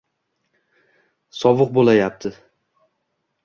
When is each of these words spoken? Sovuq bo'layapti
Sovuq 1.41 1.77
bo'layapti 1.77 2.35